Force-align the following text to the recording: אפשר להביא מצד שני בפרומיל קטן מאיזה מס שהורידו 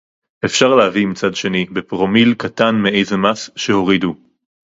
אפשר 0.45 0.75
להביא 0.75 1.07
מצד 1.07 1.35
שני 1.35 1.65
בפרומיל 1.65 2.33
קטן 2.33 2.75
מאיזה 2.75 3.17
מס 3.17 3.49
שהורידו 3.55 4.15